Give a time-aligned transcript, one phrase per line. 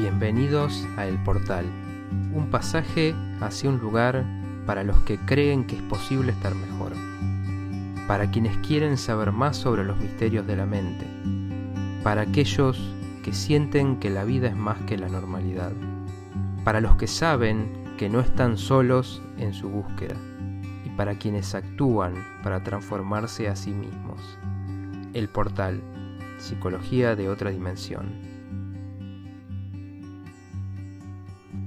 [0.00, 1.66] Bienvenidos a El Portal,
[2.32, 4.24] un pasaje hacia un lugar
[4.64, 6.92] para los que creen que es posible estar mejor,
[8.06, 11.04] para quienes quieren saber más sobre los misterios de la mente,
[12.04, 12.78] para aquellos
[13.24, 15.72] que sienten que la vida es más que la normalidad,
[16.62, 17.68] para los que saben
[17.98, 20.14] que no están solos en su búsqueda
[20.86, 24.38] y para quienes actúan para transformarse a sí mismos.
[25.12, 25.80] El Portal,
[26.38, 28.37] Psicología de otra dimensión.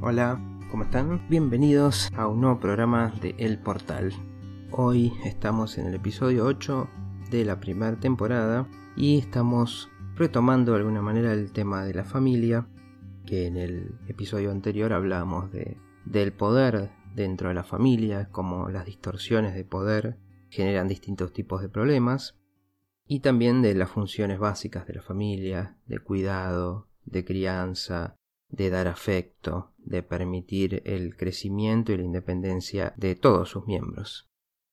[0.03, 0.41] Hola,
[0.71, 1.27] ¿cómo están?
[1.29, 4.11] Bienvenidos a un nuevo programa de El Portal.
[4.71, 6.89] Hoy estamos en el episodio 8
[7.29, 12.67] de la primera temporada y estamos retomando de alguna manera el tema de la familia,
[13.27, 18.87] que en el episodio anterior hablábamos de, del poder dentro de la familia, cómo las
[18.87, 20.17] distorsiones de poder
[20.49, 22.39] generan distintos tipos de problemas,
[23.05, 28.15] y también de las funciones básicas de la familia, de cuidado, de crianza,
[28.51, 34.27] de dar afecto, de permitir el crecimiento y la independencia de todos sus miembros.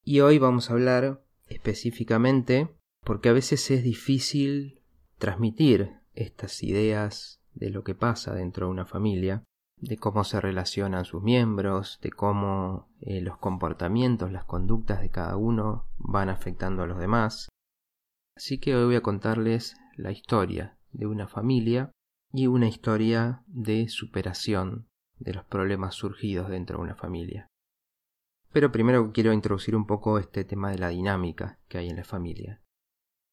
[0.04, 2.68] Y hoy vamos a hablar específicamente
[3.04, 4.82] porque a veces es difícil
[5.18, 9.44] transmitir estas ideas de lo que pasa dentro de una familia,
[9.80, 15.36] de cómo se relacionan sus miembros, de cómo eh, los comportamientos, las conductas de cada
[15.36, 17.48] uno van afectando a los demás.
[18.36, 21.90] Así que hoy voy a contarles la historia de una familia
[22.32, 27.48] y una historia de superación de los problemas surgidos dentro de una familia.
[28.52, 32.04] Pero primero quiero introducir un poco este tema de la dinámica que hay en la
[32.04, 32.62] familia.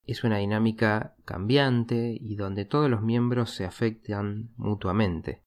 [0.05, 5.41] Es una dinámica cambiante y donde todos los miembros se afectan mutuamente.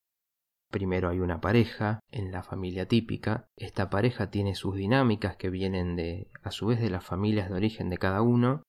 [0.71, 3.47] Primero hay una pareja en la familia típica.
[3.57, 7.55] Esta pareja tiene sus dinámicas que vienen de, a su vez, de las familias de
[7.55, 8.63] origen de cada uno.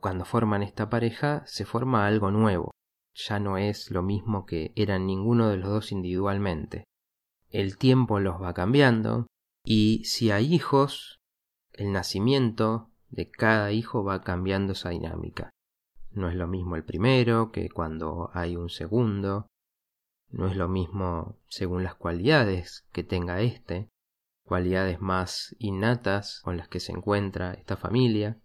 [0.00, 2.70] Cuando forman esta pareja se forma algo nuevo,
[3.18, 6.84] ya no es lo mismo que eran ninguno de los dos individualmente.
[7.50, 9.26] El tiempo los va cambiando
[9.64, 11.18] y si hay hijos,
[11.72, 15.50] el nacimiento de cada hijo va cambiando esa dinámica.
[16.12, 19.48] No es lo mismo el primero que cuando hay un segundo,
[20.30, 23.88] no es lo mismo según las cualidades que tenga éste,
[24.44, 28.40] cualidades más innatas con las que se encuentra esta familia,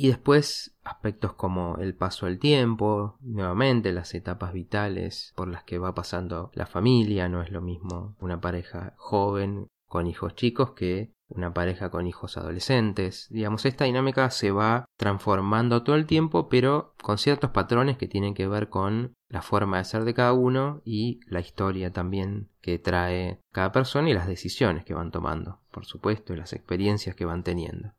[0.00, 5.76] y después aspectos como el paso del tiempo, nuevamente las etapas vitales por las que
[5.76, 11.12] va pasando la familia, no es lo mismo una pareja joven con hijos chicos que
[11.28, 13.26] una pareja con hijos adolescentes.
[13.28, 18.32] Digamos, esta dinámica se va transformando todo el tiempo, pero con ciertos patrones que tienen
[18.32, 22.78] que ver con la forma de ser de cada uno y la historia también que
[22.78, 27.26] trae cada persona y las decisiones que van tomando, por supuesto, y las experiencias que
[27.26, 27.92] van teniendo.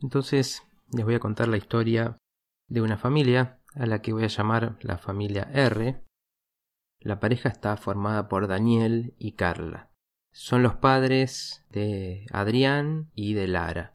[0.00, 0.62] Entonces,
[0.92, 2.18] les voy a contar la historia
[2.68, 6.02] de una familia a la que voy a llamar la familia R.
[7.00, 9.90] La pareja está formada por Daniel y Carla.
[10.32, 13.94] Son los padres de Adrián y de Lara.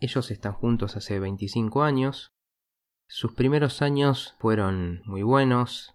[0.00, 2.28] Ellos están juntos hace 25 años.
[3.08, 5.94] Sus primeros años fueron muy buenos.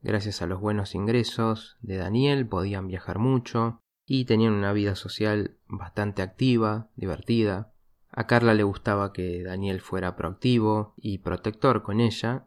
[0.00, 5.58] Gracias a los buenos ingresos de Daniel podían viajar mucho y tenían una vida social
[5.66, 7.72] bastante activa, divertida.
[8.16, 12.46] A Carla le gustaba que Daniel fuera proactivo y protector con ella,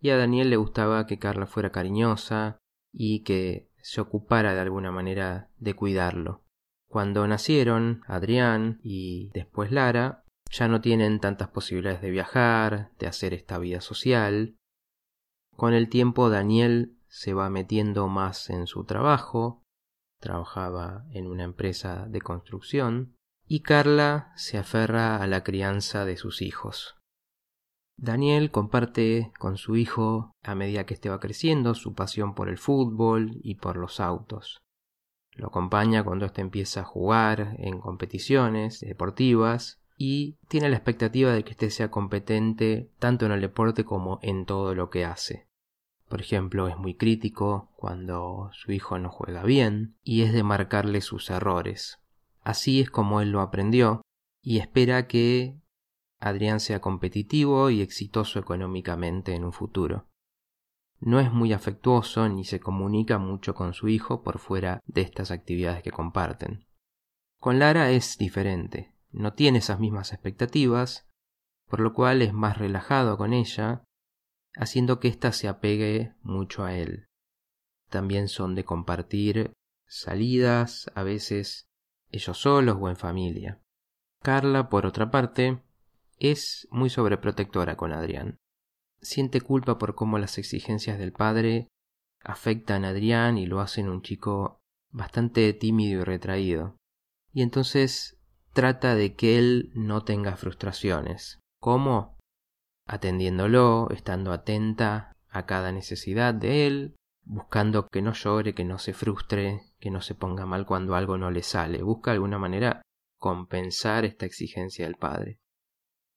[0.00, 2.58] y a Daniel le gustaba que Carla fuera cariñosa
[2.92, 6.44] y que se ocupara de alguna manera de cuidarlo.
[6.88, 13.34] Cuando nacieron Adrián y después Lara, ya no tienen tantas posibilidades de viajar, de hacer
[13.34, 14.56] esta vida social.
[15.56, 19.64] Con el tiempo Daniel se va metiendo más en su trabajo,
[20.20, 23.16] trabajaba en una empresa de construcción,
[23.52, 26.94] y Carla se aferra a la crianza de sus hijos.
[27.96, 32.58] Daniel comparte con su hijo, a medida que este va creciendo, su pasión por el
[32.58, 34.60] fútbol y por los autos.
[35.32, 41.42] Lo acompaña cuando éste empieza a jugar en competiciones deportivas y tiene la expectativa de
[41.42, 45.48] que éste sea competente tanto en el deporte como en todo lo que hace.
[46.08, 51.00] Por ejemplo, es muy crítico cuando su hijo no juega bien y es de marcarle
[51.00, 51.99] sus errores,
[52.42, 54.02] Así es como él lo aprendió
[54.42, 55.60] y espera que
[56.18, 60.06] Adrián sea competitivo y exitoso económicamente en un futuro.
[60.98, 65.30] No es muy afectuoso ni se comunica mucho con su hijo por fuera de estas
[65.30, 66.66] actividades que comparten.
[67.38, 71.08] Con Lara es diferente, no tiene esas mismas expectativas,
[71.68, 73.82] por lo cual es más relajado con ella,
[74.54, 77.06] haciendo que ésta se apegue mucho a él.
[77.88, 79.52] También son de compartir
[79.86, 81.69] salidas, a veces
[82.10, 83.60] ellos solos o en familia.
[84.22, 85.62] Carla, por otra parte,
[86.18, 88.38] es muy sobreprotectora con Adrián.
[89.00, 91.68] Siente culpa por cómo las exigencias del padre
[92.22, 94.58] afectan a Adrián y lo hacen un chico
[94.90, 96.76] bastante tímido y retraído.
[97.32, 98.18] Y entonces
[98.52, 101.38] trata de que él no tenga frustraciones.
[101.60, 102.18] ¿Cómo?
[102.86, 108.92] Atendiéndolo, estando atenta a cada necesidad de él, buscando que no llore, que no se
[108.92, 111.82] frustre, que no se ponga mal cuando algo no le sale.
[111.82, 112.82] Busca de alguna manera
[113.18, 115.40] compensar esta exigencia del padre.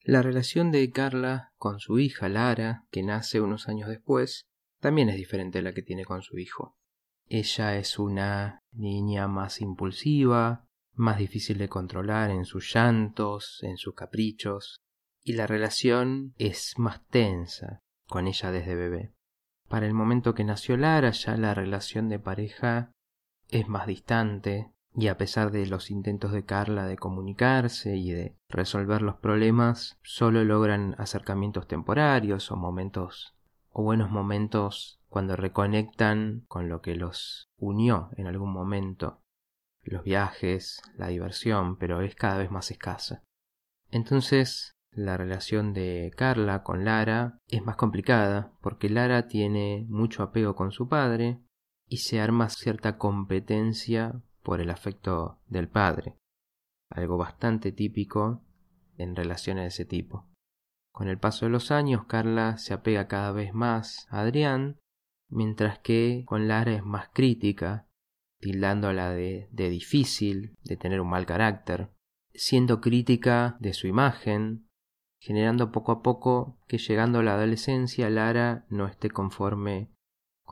[0.01, 4.45] La relación de Carla con su hija Lara, que nace unos años después,
[4.79, 6.75] también es diferente a la que tiene con su hijo.
[7.27, 13.95] Ella es una niña más impulsiva, más difícil de controlar en sus llantos, en sus
[13.95, 14.81] caprichos,
[15.23, 19.13] y la relación es más tensa con ella desde bebé.
[19.69, 22.91] Para el momento que nació Lara ya la relación de pareja
[23.53, 28.35] es más distante, y a pesar de los intentos de Carla de comunicarse y de
[28.49, 33.35] resolver los problemas, solo logran acercamientos temporarios o momentos
[33.69, 39.21] o buenos momentos cuando reconectan con lo que los unió en algún momento,
[39.83, 43.23] los viajes, la diversión, pero es cada vez más escasa.
[43.91, 50.55] Entonces, la relación de Carla con Lara es más complicada porque Lara tiene mucho apego
[50.55, 51.39] con su padre
[51.87, 56.17] y se arma cierta competencia por el afecto del padre,
[56.89, 58.43] algo bastante típico
[58.97, 60.27] en relaciones de ese tipo.
[60.91, 64.77] Con el paso de los años, Carla se apega cada vez más a Adrián,
[65.29, 67.87] mientras que con Lara es más crítica,
[68.39, 71.89] tildándola de, de difícil, de tener un mal carácter,
[72.33, 74.67] siendo crítica de su imagen,
[75.19, 79.92] generando poco a poco que llegando a la adolescencia Lara no esté conforme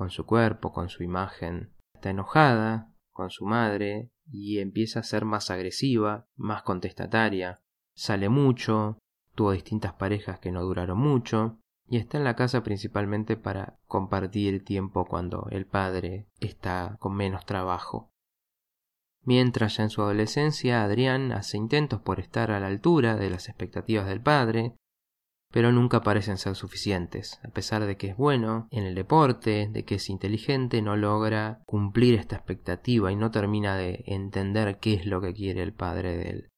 [0.01, 1.75] con su cuerpo, con su imagen.
[1.94, 7.62] Está enojada, con su madre y empieza a ser más agresiva, más contestataria.
[7.94, 8.98] Sale mucho,
[9.36, 14.65] tuvo distintas parejas que no duraron mucho y está en la casa principalmente para compartir
[14.65, 18.09] tiempo cuando el padre está con menos trabajo.
[19.24, 23.50] Mientras ya en su adolescencia Adrián hace intentos por estar a la altura de las
[23.50, 24.74] expectativas del padre,
[25.51, 27.39] pero nunca parecen ser suficientes.
[27.44, 31.62] A pesar de que es bueno en el deporte, de que es inteligente, no logra
[31.65, 36.18] cumplir esta expectativa y no termina de entender qué es lo que quiere el padre
[36.18, 36.50] de él.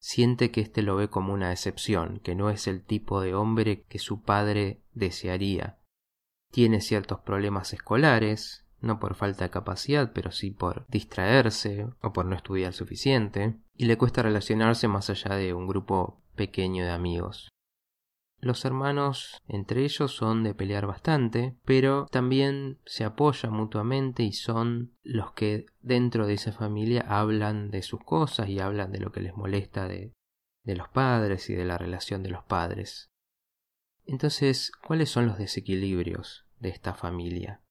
[0.00, 3.84] Siente que éste lo ve como una excepción, que no es el tipo de hombre
[3.88, 5.78] que su padre desearía.
[6.50, 12.26] Tiene ciertos problemas escolares, no por falta de capacidad, pero sí por distraerse o por
[12.26, 17.51] no estudiar suficiente, y le cuesta relacionarse más allá de un grupo pequeño de amigos.
[18.42, 24.96] Los hermanos entre ellos son de pelear bastante, pero también se apoyan mutuamente y son
[25.04, 29.20] los que dentro de esa familia hablan de sus cosas y hablan de lo que
[29.20, 30.12] les molesta de,
[30.64, 33.12] de los padres y de la relación de los padres.
[34.06, 37.62] Entonces, ¿cuáles son los desequilibrios de esta familia?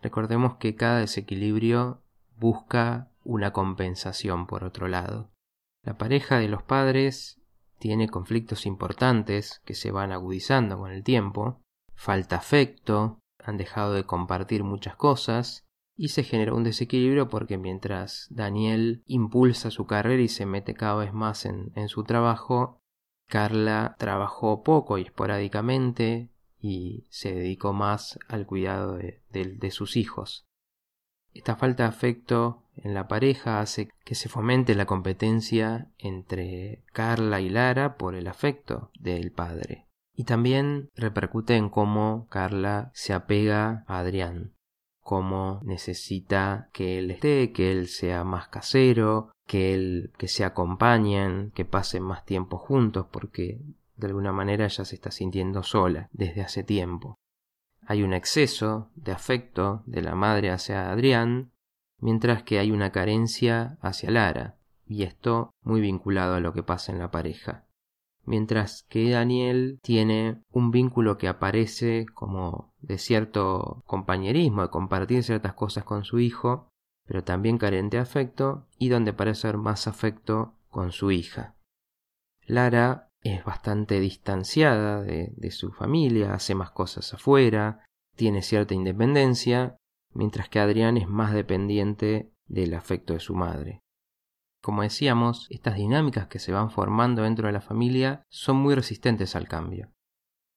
[0.00, 2.02] Recordemos que cada desequilibrio
[2.38, 5.30] busca una compensación por otro lado.
[5.84, 7.37] La pareja de los padres
[7.78, 11.62] tiene conflictos importantes que se van agudizando con el tiempo,
[11.94, 15.64] falta afecto, han dejado de compartir muchas cosas,
[15.96, 20.94] y se genera un desequilibrio porque mientras Daniel impulsa su carrera y se mete cada
[20.94, 22.78] vez más en, su trabajo,
[23.28, 26.30] Carla trabajó poco y esporádicamente
[26.60, 30.44] y se dedicó más al cuidado de sus hijos.
[31.34, 37.40] Esta falta de afecto en la pareja hace que se fomente la competencia entre Carla
[37.40, 39.86] y Lara por el afecto del padre.
[40.14, 44.54] Y también repercute en cómo Carla se apega a Adrián,
[45.00, 51.50] cómo necesita que él esté, que él sea más casero, que él que se acompañen,
[51.52, 53.60] que pasen más tiempo juntos porque
[53.96, 57.16] de alguna manera ella se está sintiendo sola desde hace tiempo.
[57.86, 61.52] Hay un exceso de afecto de la madre hacia Adrián,
[61.98, 66.92] mientras que hay una carencia hacia Lara, y esto muy vinculado a lo que pasa
[66.92, 67.64] en la pareja.
[68.24, 75.54] Mientras que Daniel tiene un vínculo que aparece como de cierto compañerismo, de compartir ciertas
[75.54, 76.68] cosas con su hijo,
[77.06, 81.54] pero también carente de afecto, y donde parece haber más afecto con su hija.
[82.46, 89.76] Lara es bastante distanciada de, su familia, hace más cosas afuera, tiene cierta independencia,
[90.18, 93.84] mientras que Adrián es más dependiente del afecto de su madre.
[94.60, 99.36] Como decíamos, estas dinámicas que se van formando dentro de la familia son muy resistentes
[99.36, 99.92] al cambio.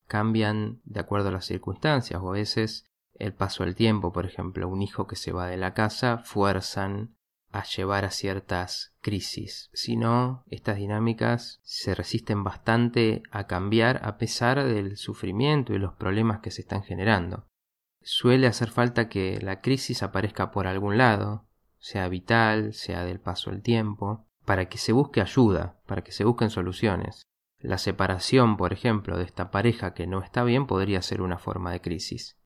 [0.08, 4.68] Cambian de acuerdo a las circunstancias o a veces el paso del tiempo, por ejemplo,
[4.68, 7.15] un hijo que se va de la casa fuerzan
[7.51, 9.70] a llevar a ciertas crisis.
[9.74, 15.94] Si no, estas dinámicas se resisten bastante a cambiar a pesar del sufrimiento y los
[15.94, 17.46] problemas que se están generando.
[18.03, 23.51] Suele hacer falta que la crisis aparezca por algún lado, sea vital, sea del paso
[23.51, 27.24] del tiempo, para que se busque ayuda, para que se busquen soluciones.
[27.60, 31.72] La separación, por ejemplo, de esta pareja que no está bien podría ser una forma
[31.72, 32.39] de crisis.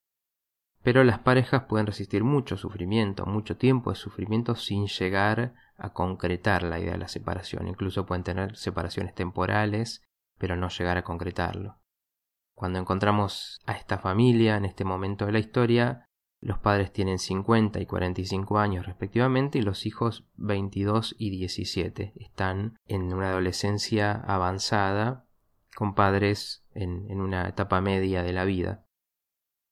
[0.83, 6.63] Pero las parejas pueden resistir mucho sufrimiento, mucho tiempo de sufrimiento sin llegar a concretar
[6.63, 7.67] la idea de la separación.
[7.67, 10.03] Incluso pueden tener separaciones temporales,
[10.37, 11.79] pero no llegar a concretarlo.
[12.55, 16.07] Cuando encontramos a esta familia en este momento de la historia,
[16.39, 22.13] los padres tienen 50 y 45 años respectivamente y los hijos 22 y 17.
[22.15, 25.25] Están en una adolescencia avanzada
[25.75, 28.85] con padres en, una etapa media de la vida.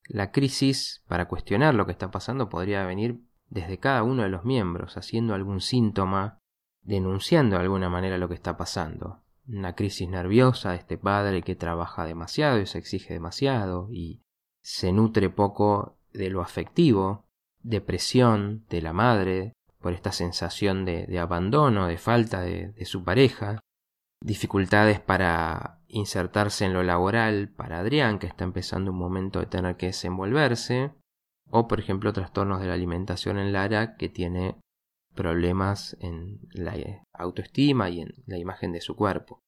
[0.08, 4.44] La crisis, para cuestionar lo que está pasando, podría venir desde cada uno de los
[4.44, 6.40] miembros, haciendo algún síntoma,
[6.82, 9.23] denunciando de alguna manera lo que está pasando.
[9.48, 14.22] Una crisis nerviosa de este padre que trabaja demasiado y se exige demasiado y
[14.62, 17.26] se nutre poco de lo afectivo,
[17.62, 23.60] depresión de la madre por esta sensación de, abandono, de falta de su pareja,
[24.24, 29.76] dificultades para insertarse en lo laboral para Adrián, que está empezando un momento de tener
[29.76, 30.92] que desenvolverse,
[31.50, 34.56] o por ejemplo trastornos de la alimentación en Lara, que tiene
[35.16, 36.76] problemas en la
[37.14, 39.40] autoestima y en la imagen de su cuerpo.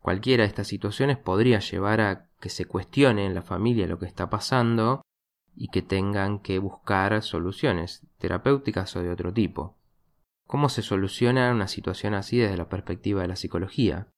[0.00, 4.06] Cualquiera de estas situaciones podría llevar a que se cuestione en la familia lo que
[4.06, 5.02] está pasando
[5.56, 9.76] y que tengan que buscar soluciones terapéuticas o de otro tipo.
[10.46, 14.08] ¿Cómo se soluciona una situación así desde la perspectiva de la psicología?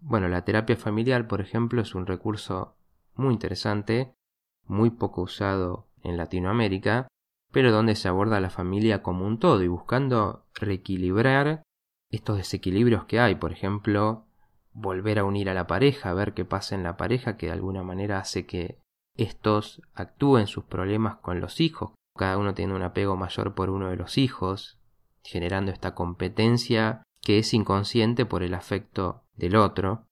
[0.00, 2.76] Bueno, la terapia familiar, por ejemplo, es un recurso
[3.14, 4.14] muy interesante,
[4.64, 7.08] muy poco usado en Latinoamérica,
[7.56, 11.62] pero donde se aborda la familia como un todo y buscando reequilibrar
[12.10, 14.26] estos desequilibrios que hay, por ejemplo,
[14.74, 17.82] volver a unir a la pareja, ver qué pasa en la pareja que de alguna
[17.82, 18.78] manera hace que
[19.16, 23.88] estos actúen sus problemas con los hijos, cada uno tiene un apego mayor por uno
[23.88, 24.78] de los hijos,
[25.24, 30.04] generando esta competencia que es inconsciente por el afecto del otro,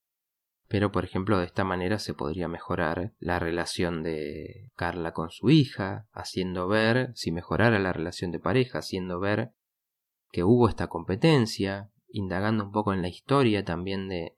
[0.74, 5.48] pero por ejemplo de esta manera se podría mejorar la relación de Carla con su
[5.50, 9.52] hija, haciendo ver, si mejorara la relación de pareja, haciendo ver
[10.32, 14.36] que hubo esta competencia, indagando un poco en la historia también de,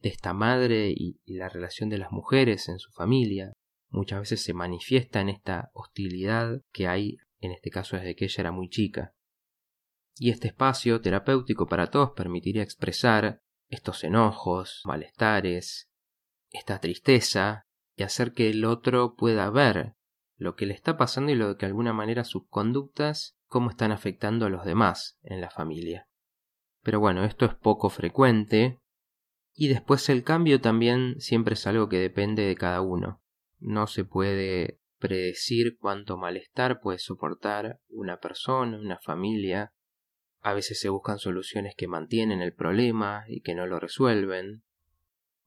[0.00, 3.52] esta madre y, y la relación de las mujeres en su familia.
[3.90, 8.40] Muchas veces se manifiesta en esta hostilidad que hay, en este caso desde que ella
[8.40, 9.12] era muy chica
[10.16, 13.40] y este espacio terapéutico para todos permitiría expresar
[13.74, 15.90] estos enojos, malestares,
[16.50, 17.66] esta tristeza
[17.96, 19.94] y hacer que el otro pueda ver
[20.36, 23.92] lo que le está pasando y lo que de alguna manera sus conductas cómo están
[23.92, 26.08] afectando a los demás en la familia.
[26.82, 28.80] Pero bueno, esto es poco frecuente
[29.54, 33.22] y después el cambio también siempre es algo que depende de cada uno.
[33.60, 39.72] No se puede predecir cuánto malestar puede soportar una persona, una familia,
[40.44, 44.62] a veces se buscan soluciones que mantienen el problema y que no lo resuelven.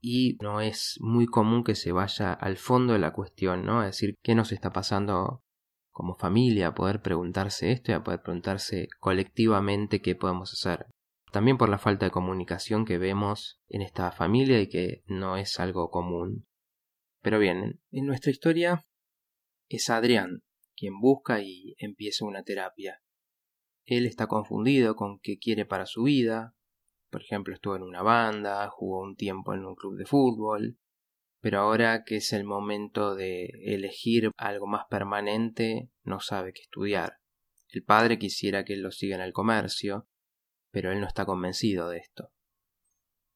[0.01, 3.83] Y no es muy común que se vaya al fondo de la cuestión, ¿no?
[3.83, 5.43] Es decir, ¿qué nos está pasando
[5.91, 6.69] como familia?
[6.69, 10.87] A poder preguntarse esto y a poder preguntarse colectivamente qué podemos hacer.
[11.31, 15.59] También por la falta de comunicación que vemos en esta familia y que no es
[15.59, 16.47] algo común.
[17.21, 18.83] Pero bien, en nuestra historia
[19.69, 20.41] es Adrián
[20.75, 23.01] quien busca y empieza una terapia.
[23.87, 26.53] Él está confundido con qué quiere para su vida.
[27.09, 30.77] Por ejemplo, estuvo en una banda, jugó un tiempo en un club de fútbol,
[31.39, 37.19] pero ahora que es el momento de elegir algo más permanente, no sabe qué estudiar.
[37.69, 40.09] El padre quisiera que él lo siga en el comercio,
[40.69, 42.33] pero él no está convencido de esto.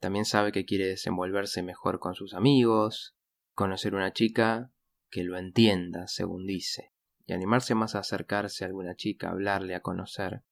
[0.02, 3.16] También sabe que quiere desenvolverse mejor con sus amigos,
[3.54, 4.74] conocer una chica
[5.10, 6.92] que lo entienda, según dice
[7.32, 10.44] y animarse más a acercarse a alguna chica, a hablarle, a conocer.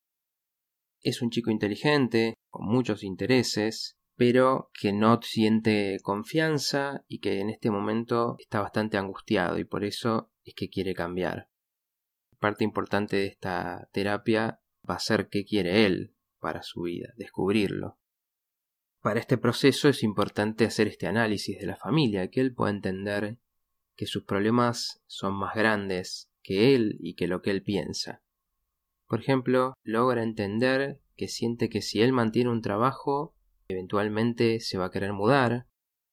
[1.01, 7.49] Es un chico inteligente, con muchos intereses, pero que no siente confianza y que en
[7.49, 11.49] este momento está bastante angustiado y por eso es que quiere cambiar.
[12.39, 17.99] Parte importante de esta terapia va a ser qué quiere él para su vida, descubrirlo.
[19.01, 23.37] Para este proceso es importante hacer este análisis de la familia, que él pueda entender
[23.95, 28.23] que sus problemas son más grandes que él y que lo que él piensa.
[29.05, 33.35] Por ejemplo, logra entender que siente que si él mantiene un trabajo,
[33.67, 35.67] eventualmente se va a querer mudar,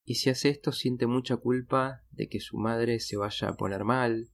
[0.04, 3.84] y si hace esto siente mucha culpa de que su madre se vaya a poner
[3.84, 4.28] mal,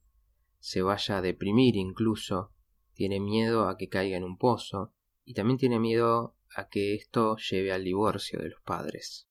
[0.59, 2.51] se vaya a deprimir incluso,
[2.91, 4.91] tiene miedo a que caiga en un pozo,
[5.23, 9.29] y también tiene miedo a que esto lleve al divorcio de los padres.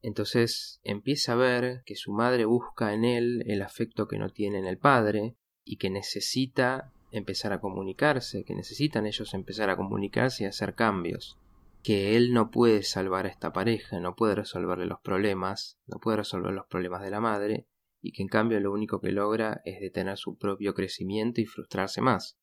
[0.00, 4.58] Entonces empieza a ver que su madre busca en él el afecto que no tiene
[4.58, 10.44] en el padre, y que necesita empezar a comunicarse, que necesitan ellos empezar a comunicarse
[10.44, 11.38] y hacer cambios,
[11.82, 16.18] que él no puede salvar a esta pareja, no puede resolverle los problemas, no puede
[16.18, 17.66] resolver los problemas de la madre,
[18.00, 22.00] y que en cambio lo único que logra es detener su propio crecimiento y frustrarse
[22.00, 22.38] más.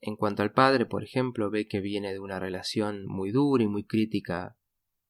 [0.00, 3.68] En cuanto al padre, por ejemplo, ve que viene de una relación muy dura y
[3.68, 4.56] muy crítica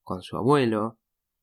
[0.03, 1.01] con su abuelo,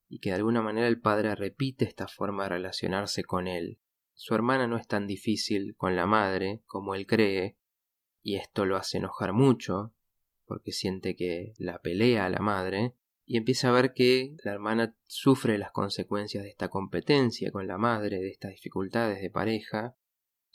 [0.08, 3.80] y que de alguna manera el padre repite esta forma de relacionarse con él.
[4.24, 7.58] Su hermana no es tan difícil con la madre como él cree,
[8.22, 9.96] y esto lo hace enojar mucho,
[10.46, 12.94] porque siente que la pelea a la madre,
[13.26, 17.80] y empieza a ver que la hermana sufre las consecuencias de esta competencia con la
[17.80, 19.98] madre, de estas dificultades de pareja,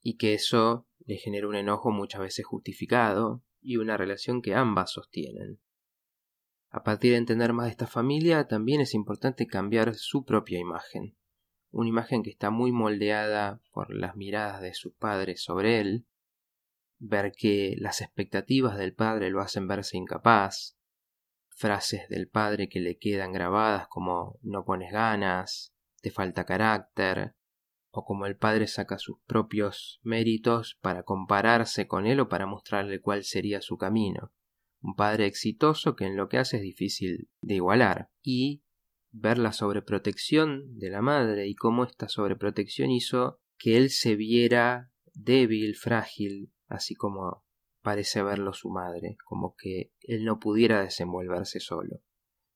[0.00, 4.92] y que eso le genera un enojo muchas veces justificado y una relación que ambas
[4.92, 5.58] sostienen.
[6.70, 11.16] A partir de entender más de esta familia, también es importante cambiar su propia imagen.
[11.76, 16.06] Una imagen que está muy moldeada por las miradas de sus padres sobre él,
[16.98, 20.78] ver que las expectativas del padre lo hacen verse incapaz,
[21.50, 27.34] frases del padre que le quedan grabadas como no pones ganas, te falta carácter,
[27.90, 33.02] o como el padre saca sus propios méritos para compararse con él o para mostrarle
[33.02, 34.32] cuál sería su camino.
[34.80, 38.08] Un padre exitoso que en lo que hace es difícil de igualar.
[38.22, 38.62] Y
[39.18, 44.92] ver la sobreprotección de la madre y cómo esta sobreprotección hizo que él se viera
[45.14, 47.44] débil, frágil, así como
[47.80, 52.02] parece verlo su madre, como que él no pudiera desenvolverse solo.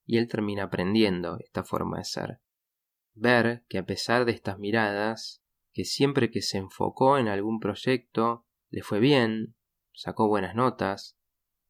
[0.05, 2.41] Y él termina aprendiendo esta forma de ser.
[3.13, 8.45] Ver que a pesar de estas miradas, que siempre que se enfocó en algún proyecto
[8.69, 9.55] le fue bien,
[9.93, 11.17] sacó buenas notas,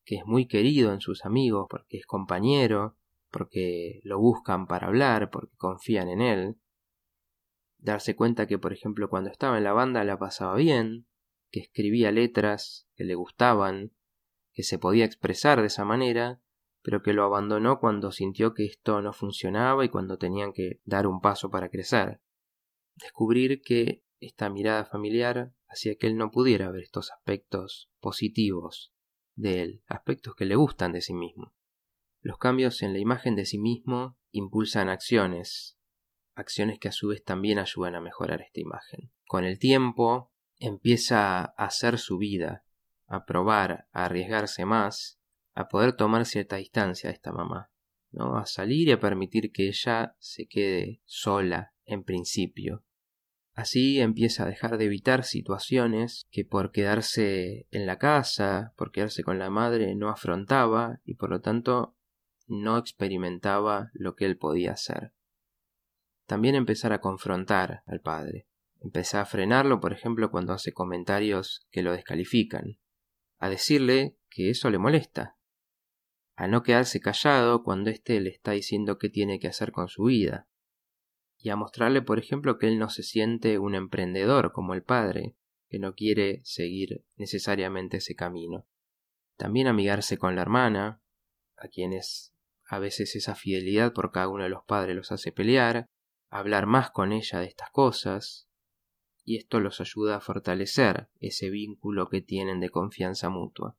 [0.04, 2.98] que es muy querido en sus amigos porque es compañero,
[3.32, 6.56] porque lo buscan para hablar, porque confían en él.
[7.78, 11.08] Darse cuenta que, por ejemplo, cuando estaba en la banda la pasaba bien,
[11.50, 13.92] que escribía letras que le gustaban,
[14.54, 16.42] que se podía expresar de esa manera,
[16.84, 21.08] pero que lo abandonó cuando sintió que esto no funcionaba y cuando tenían que dar
[21.08, 22.22] un paso para crecer.
[22.96, 28.94] Descubrir que esta mirada familiar hacía que él no pudiera ver estos aspectos positivos
[29.36, 31.54] de él, aspectos que le gustan de sí mismo.
[32.22, 35.80] Los cambios en la imagen de sí mismo impulsan acciones,
[36.36, 39.12] acciones que a su vez también ayudan a mejorar esta imagen.
[39.26, 42.64] Con el tiempo, empieza a hacer su vida,
[43.08, 45.20] a probar, a arriesgarse más,
[45.56, 47.72] a poder tomar cierta distancia de esta mamá,
[48.12, 48.38] ¿no?
[48.38, 52.86] A salir y a permitir que ella se quede sola en principio.
[53.54, 59.24] Así empieza a dejar de evitar situaciones que por quedarse en la casa, por quedarse
[59.24, 61.98] con la madre, no afrontaba y por lo tanto
[62.52, 65.14] no experimentaba lo que él podía hacer.
[66.26, 68.48] También empezar a confrontar al padre,
[68.82, 72.80] Empecé a frenarlo, por ejemplo, cuando hace comentarios que lo descalifican,
[73.38, 75.38] a decirle que eso le molesta,
[76.36, 80.06] a no quedarse callado cuando éste le está diciendo qué tiene que hacer con su
[80.06, 80.48] vida,
[81.38, 85.36] y a mostrarle, por ejemplo, que él no se siente un emprendedor como el padre,
[85.70, 88.66] que no quiere seguir necesariamente ese camino.
[89.38, 91.04] También amigarse con la hermana,
[91.56, 92.34] a quienes
[92.72, 95.90] a veces esa fidelidad por cada uno de los padres los hace pelear,
[96.30, 98.48] hablar más con ella de estas cosas,
[99.26, 103.76] y esto los ayuda a fortalecer ese vínculo que tienen de confianza mutua.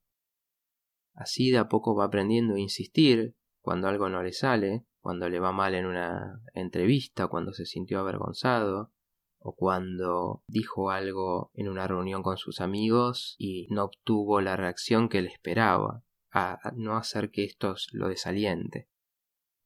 [1.14, 5.40] Así de a poco va aprendiendo a insistir cuando algo no le sale, cuando le
[5.40, 8.92] va mal en una entrevista, cuando se sintió avergonzado,
[9.38, 15.08] o cuando dijo algo en una reunión con sus amigos y no obtuvo la reacción
[15.08, 18.88] que él esperaba, a no hacer que esto lo desaliente.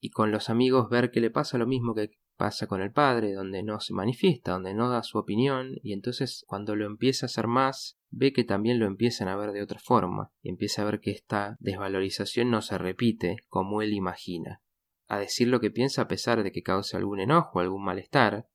[0.00, 3.32] Y con los amigos ver que le pasa lo mismo que pasa con el padre,
[3.32, 7.28] donde no se manifiesta, donde no da su opinión, y entonces cuando lo empieza a
[7.28, 10.84] hacer más, ve que también lo empiezan a ver de otra forma, y empieza a
[10.84, 14.62] ver que esta desvalorización no se repite como él imagina,
[15.08, 18.48] a decir lo que piensa a pesar de que cause algún enojo, algún malestar,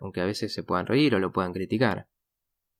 [0.00, 2.08] aunque a veces se puedan reír o lo puedan criticar.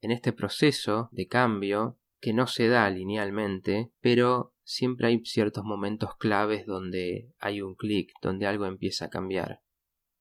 [0.00, 6.16] En este proceso de cambio, que no se da linealmente, pero siempre hay ciertos momentos
[6.16, 9.61] claves donde hay un clic, donde algo empieza a cambiar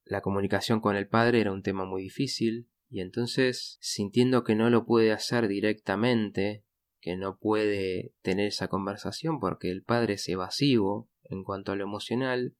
[0.04, 4.68] la comunicación con el padre era un tema muy difícil, y entonces, sintiendo que no
[4.68, 6.64] lo puede hacer directamente,
[7.00, 11.84] que no puede tener esa conversación porque el padre es evasivo en cuanto a lo
[11.84, 12.54] emocional,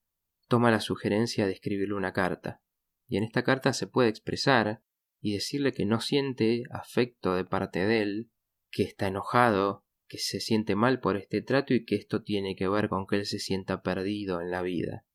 [0.48, 2.62] toma la sugerencia de escribirle una carta.
[3.06, 4.82] Y en esta carta se puede expresar
[5.20, 8.30] y decirle que no siente afecto de parte de él,
[8.72, 12.66] que está enojado, que se siente mal por este trato y que esto tiene que
[12.66, 15.06] ver con que él se sienta perdido en la vida.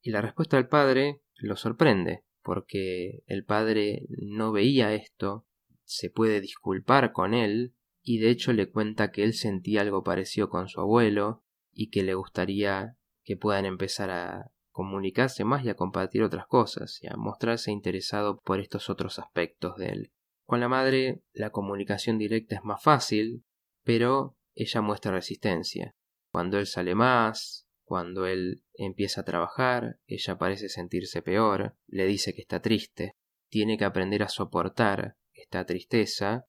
[0.00, 5.46] Y la respuesta del padre lo sorprende, porque el padre no veía esto
[5.86, 10.50] se puede disculpar con él y de hecho le cuenta que él sentía algo parecido
[10.50, 15.74] con su abuelo y que le gustaría que puedan empezar a comunicarse más y a
[15.74, 20.12] compartir otras cosas y a mostrarse interesado por estos otros aspectos de él.
[20.46, 23.44] Con la madre la comunicación directa es más fácil,
[23.82, 25.94] pero ella muestra resistencia.
[26.30, 32.32] Cuando él sale más, cuando él empieza a trabajar, ella parece sentirse peor, le dice
[32.32, 33.16] que está triste,
[33.48, 36.46] tiene que aprender a soportar esta tristeza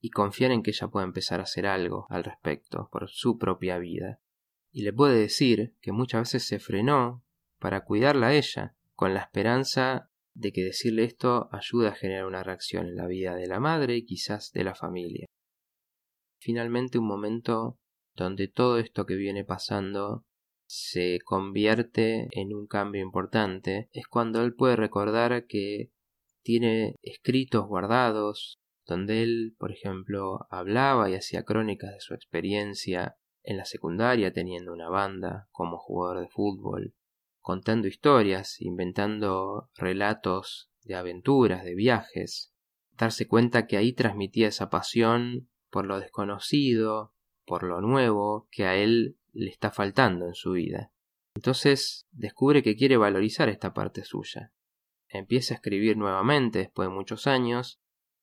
[0.00, 3.78] y confiar en que ella pueda empezar a hacer algo al respecto por su propia
[3.78, 4.20] vida.
[4.70, 7.24] Y le puede decir que muchas veces se frenó
[7.58, 12.42] para cuidarla a ella, con la esperanza de que decirle esto ayuda a generar una
[12.42, 15.26] reacción en la vida de la madre y quizás de la familia.
[16.40, 17.78] Finalmente un momento
[18.14, 20.24] donde todo esto que viene pasando
[20.66, 25.90] se convierte en un cambio importante es cuando él puede recordar que
[26.42, 33.56] tiene escritos guardados donde él, por ejemplo, hablaba y hacía crónicas de su experiencia en
[33.56, 36.94] la secundaria teniendo una banda como jugador de fútbol,
[37.44, 42.54] contando historias, inventando relatos de aventuras, de viajes,
[42.92, 47.12] darse cuenta que ahí transmitía esa pasión por lo desconocido,
[47.44, 50.90] por lo nuevo que a él le está faltando en su vida.
[51.34, 54.54] Entonces descubre que quiere valorizar esta parte suya,
[55.06, 57.78] empieza a escribir nuevamente después de muchos años,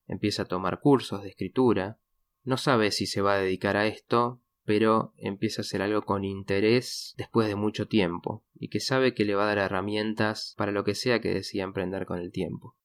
[0.07, 1.99] empieza a tomar cursos de escritura,
[2.43, 6.23] no sabe si se va a dedicar a esto, pero empieza a hacer algo con
[6.23, 10.71] interés después de mucho tiempo, y que sabe que le va a dar herramientas para
[10.71, 12.77] lo que sea que decida emprender con el tiempo.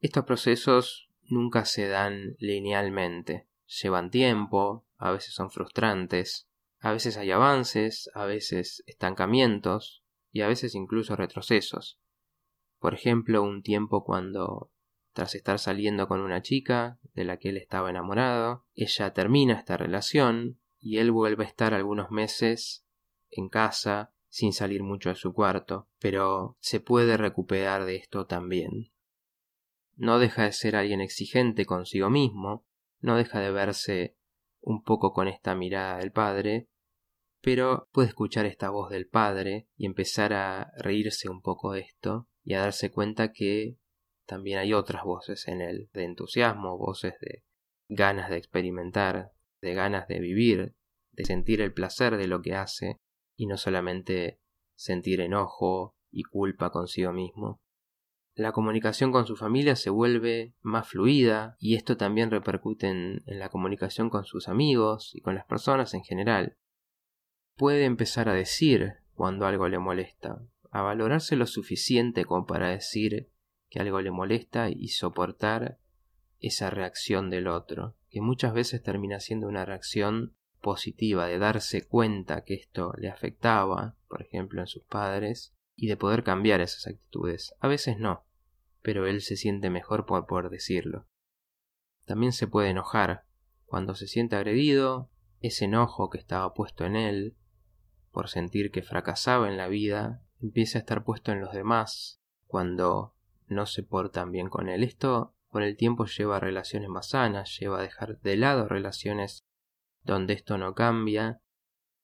[0.00, 3.46] Estos procesos nunca se dan linealmente,
[3.80, 6.46] llevan tiempo, a veces son frustrantes,
[6.78, 11.98] a veces hay avances, a veces estancamientos y a veces incluso retrocesos.
[12.80, 14.70] Por ejemplo, un tiempo cuando,
[15.14, 19.78] tras estar saliendo con una chica de la que él estaba enamorado, ella termina esta
[19.78, 22.84] relación y él vuelve a estar algunos meses
[23.30, 28.90] en casa sin salir mucho de su cuarto, pero se puede recuperar de esto también.
[29.94, 32.64] No deja de ser alguien exigente consigo mismo,
[33.00, 34.16] no deja de verse
[34.60, 36.68] un poco con esta mirada del padre,
[37.40, 42.28] pero puede escuchar esta voz del padre y empezar a reírse un poco de esto
[42.42, 43.76] y a darse cuenta que
[44.26, 47.44] también hay otras voces en él, de entusiasmo, voces de
[47.88, 49.32] ganas de experimentar,
[49.62, 50.74] de ganas de vivir,
[51.12, 52.98] de sentir el placer de lo que hace
[53.36, 54.40] y no solamente
[54.74, 57.62] sentir enojo y culpa consigo mismo.
[58.34, 63.50] La comunicación con su familia se vuelve más fluida y esto también repercute en, la
[63.50, 66.56] comunicación con sus amigos y con las personas en general.
[67.56, 73.30] Puede empezar a decir cuando algo le molesta, a valorarse lo suficiente como para decir
[73.68, 75.78] que algo le molesta y soportar
[76.40, 82.44] esa reacción del otro, que muchas veces termina siendo una reacción positiva, de darse cuenta
[82.44, 87.54] que esto le afectaba, por ejemplo, en sus padres, y de poder cambiar esas actitudes.
[87.58, 88.26] A veces no,
[88.82, 91.08] pero él se siente mejor por poder decirlo.
[92.04, 93.24] También se puede enojar.
[93.64, 97.36] Cuando se siente agredido, ese enojo que estaba puesto en él,
[98.10, 103.14] por sentir que fracasaba en la vida, empieza a estar puesto en los demás cuando
[103.46, 104.84] no se portan bien con él.
[104.84, 109.44] Esto con el tiempo lleva a relaciones más sanas, lleva a dejar de lado relaciones
[110.02, 111.40] donde esto no cambia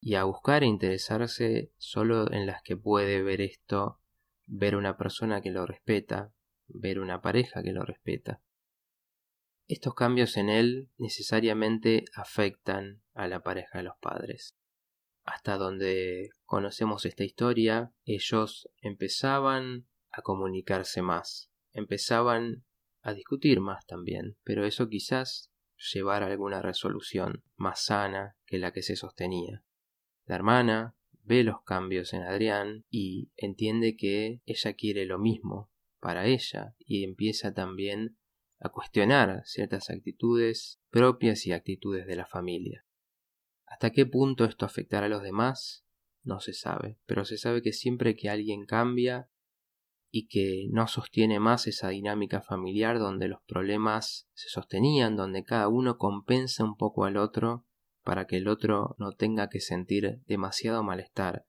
[0.00, 4.00] y a buscar e interesarse solo en las que puede ver esto,
[4.46, 6.32] ver una persona que lo respeta,
[6.68, 8.40] ver una pareja que lo respeta.
[9.66, 14.54] Estos cambios en él necesariamente afectan a la pareja de los padres
[15.28, 22.64] hasta donde conocemos esta historia, ellos empezaban a comunicarse más, empezaban
[23.02, 25.50] a discutir más también, pero eso quizás
[25.92, 29.64] llevara a alguna resolución más sana que la que se sostenía.
[30.26, 36.26] La hermana ve los cambios en Adrián y entiende que ella quiere lo mismo para
[36.26, 38.18] ella y empieza también
[38.60, 42.84] a cuestionar ciertas actitudes propias y actitudes de la familia.
[43.66, 45.84] ¿Hasta qué punto esto afectará a los demás?
[46.22, 49.30] No se sabe, pero se sabe que siempre que alguien cambia
[50.10, 55.68] y que no sostiene más esa dinámica familiar donde los problemas se sostenían, donde cada
[55.68, 57.66] uno compensa un poco al otro
[58.02, 61.46] para que el otro no tenga que sentir demasiado malestar,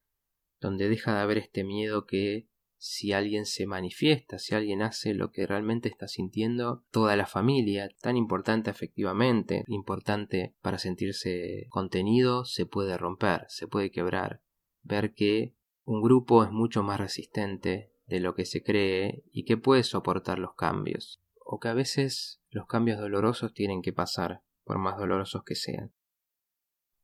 [0.59, 2.49] donde deja de haber este miedo que
[2.81, 7.89] si alguien se manifiesta, si alguien hace lo que realmente está sintiendo toda la familia,
[8.01, 14.41] tan importante efectivamente, importante para sentirse contenido, se puede romper, se puede quebrar,
[14.81, 19.57] ver que un grupo es mucho más resistente de lo que se cree y que
[19.57, 21.21] puede soportar los cambios.
[21.51, 25.91] o que a veces los cambios dolorosos tienen que pasar, por más dolorosos que sean.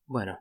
[0.06, 0.40] Bueno,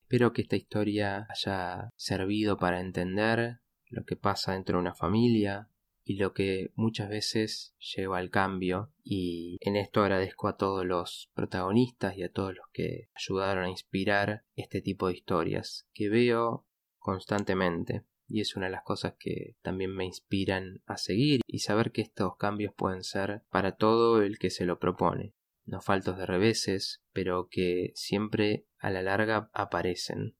[0.00, 5.70] espero que esta historia haya servido para entender lo que pasa dentro de una familia,
[6.04, 11.30] y lo que muchas veces lleva al cambio y en esto agradezco a todos los
[11.34, 16.66] protagonistas y a todos los que ayudaron a inspirar este tipo de historias que veo
[16.98, 21.92] constantemente y es una de las cosas que también me inspiran a seguir y saber
[21.92, 25.36] que estos cambios pueden ser para todo el que se lo propone.
[25.66, 30.36] No faltos de reveses pero que siempre a la larga aparecen.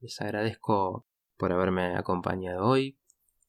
[0.00, 2.98] Les agradezco por haberme acompañado hoy.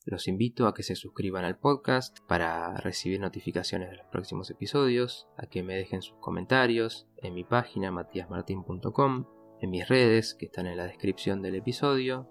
[0.04, 5.30] Los invito a que se suscriban al podcast para recibir notificaciones de los próximos episodios,
[5.38, 9.28] a que me dejen sus comentarios en mi página matiasmartin.com,
[9.62, 12.30] en mis redes que están en la descripción del episodio,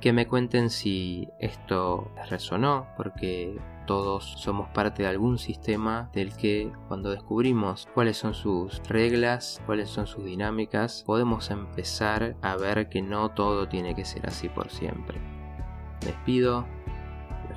[0.00, 6.34] que me cuenten si esto les resonó, porque todos somos parte de algún sistema del
[6.36, 12.88] que cuando descubrimos cuáles son sus reglas, cuáles son sus dinámicas, podemos empezar a ver
[12.88, 15.20] que no todo tiene que ser así por siempre.
[16.00, 16.66] Despido,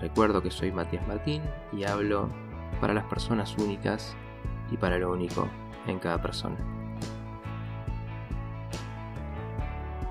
[0.01, 2.29] recuerdo que soy Matías Martín y hablo
[2.81, 4.17] para las personas únicas
[4.71, 5.47] y para lo único
[5.87, 6.82] en cada persona.